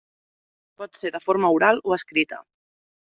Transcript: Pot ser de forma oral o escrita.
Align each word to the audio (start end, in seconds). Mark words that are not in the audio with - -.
Pot 0.81 0.97
ser 1.01 1.11
de 1.17 1.21
forma 1.25 1.53
oral 1.59 1.83
o 1.91 1.97
escrita. 2.01 2.41